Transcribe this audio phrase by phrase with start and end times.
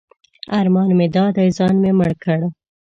[0.59, 2.39] ارمان مې دا دی ځان مې مړ کړ.